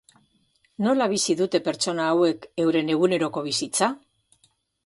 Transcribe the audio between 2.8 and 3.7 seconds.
eguneroko